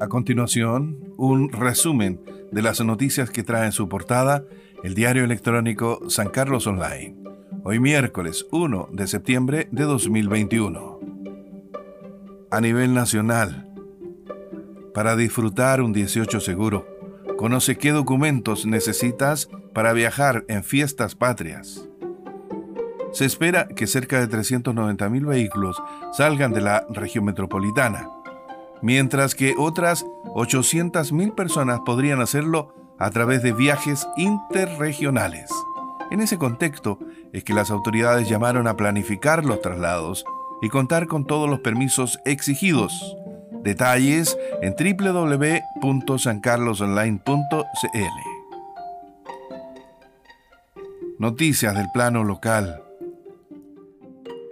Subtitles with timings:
[0.00, 2.20] A continuación, un resumen
[2.52, 4.44] de las noticias que trae en su portada
[4.84, 7.16] el diario electrónico San Carlos Online.
[7.64, 11.00] Hoy miércoles 1 de septiembre de 2021.
[12.52, 13.74] A nivel nacional,
[14.94, 16.86] para disfrutar un 18 seguro,
[17.36, 21.88] conoce qué documentos necesitas para viajar en fiestas patrias.
[23.12, 28.10] Se espera que cerca de 390.000 vehículos salgan de la región metropolitana
[28.82, 35.50] mientras que otras 800.000 personas podrían hacerlo a través de viajes interregionales.
[36.10, 36.98] En ese contexto
[37.32, 40.24] es que las autoridades llamaron a planificar los traslados
[40.62, 43.16] y contar con todos los permisos exigidos.
[43.62, 47.18] Detalles en www.sancarlosonline.cl.
[51.18, 52.82] Noticias del plano local.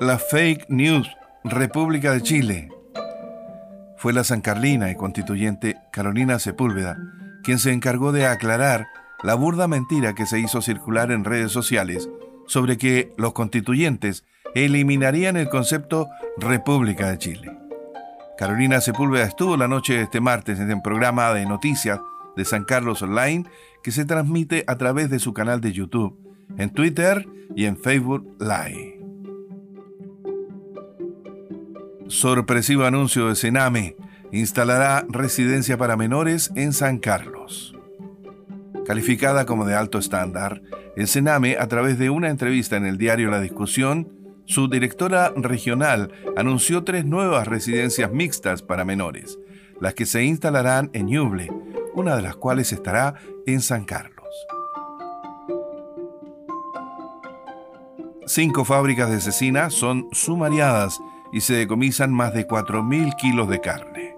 [0.00, 1.08] La fake news
[1.44, 2.68] República de Chile
[4.02, 6.98] fue la sancarlina y constituyente Carolina Sepúlveda
[7.44, 8.88] quien se encargó de aclarar
[9.22, 12.08] la burda mentira que se hizo circular en redes sociales
[12.48, 14.24] sobre que los constituyentes
[14.56, 17.56] eliminarían el concepto República de Chile.
[18.36, 22.00] Carolina Sepúlveda estuvo la noche de este martes en el programa de noticias
[22.36, 23.44] de San Carlos Online
[23.84, 26.18] que se transmite a través de su canal de YouTube,
[26.58, 29.01] en Twitter y en Facebook Live.
[32.12, 33.96] Sorpresivo anuncio de Sename.
[34.32, 37.74] Instalará residencia para menores en San Carlos.
[38.84, 40.60] Calificada como de alto estándar,
[40.94, 44.12] el Sename, a través de una entrevista en el diario La Discusión,
[44.44, 49.38] su directora regional anunció tres nuevas residencias mixtas para menores,
[49.80, 51.50] las que se instalarán en Ñuble,
[51.94, 53.14] una de las cuales estará
[53.46, 54.28] en San Carlos.
[58.26, 61.00] Cinco fábricas de cecina son sumariadas
[61.32, 64.16] y se decomisan más de 4.000 kilos de carne.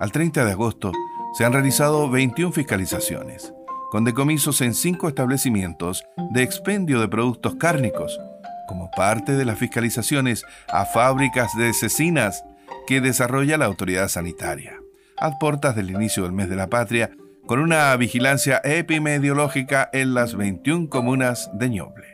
[0.00, 0.92] Al 30 de agosto
[1.34, 3.52] se han realizado 21 fiscalizaciones,
[3.90, 8.18] con decomisos en cinco establecimientos de expendio de productos cárnicos,
[8.66, 12.44] como parte de las fiscalizaciones a fábricas de cecinas
[12.86, 14.80] que desarrolla la autoridad sanitaria,
[15.18, 17.10] a portas del inicio del mes de la patria,
[17.46, 22.05] con una vigilancia epidemiológica en las 21 comunas de Ñoble.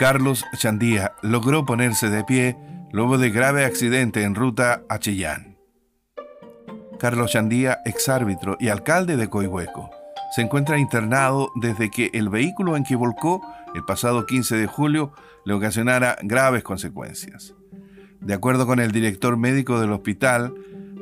[0.00, 2.56] Carlos Chandía logró ponerse de pie
[2.90, 5.58] luego de grave accidente en ruta a Chillán.
[6.98, 9.90] Carlos Chandía, exárbitro y alcalde de Coihueco,
[10.34, 13.42] se encuentra internado desde que el vehículo en que volcó
[13.74, 15.12] el pasado 15 de julio
[15.44, 17.54] le ocasionara graves consecuencias.
[18.22, 20.54] De acuerdo con el director médico del hospital,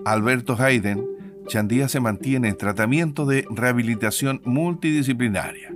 [0.05, 1.07] Alberto Hayden,
[1.47, 5.73] Chandía se mantiene en tratamiento de rehabilitación multidisciplinaria.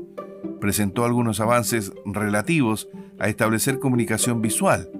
[0.60, 2.88] Presentó algunos avances relativos
[3.22, 4.90] a establecer comunicación visual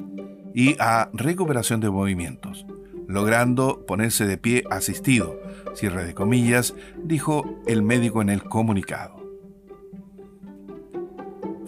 [0.54, 2.64] y a recuperación de movimientos,
[3.08, 5.38] logrando ponerse de pie asistido,
[5.74, 9.20] cierre de comillas, dijo el médico en el comunicado.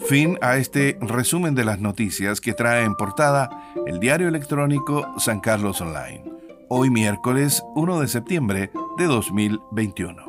[0.07, 3.49] Fin a este resumen de las noticias que trae en portada
[3.85, 6.23] el diario electrónico San Carlos Online,
[6.69, 10.24] hoy miércoles 1 de septiembre de 2021.